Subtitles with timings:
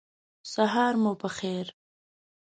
[0.53, 1.65] سهار مو په خیر!